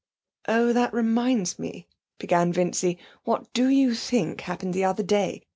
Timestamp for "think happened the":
3.93-4.83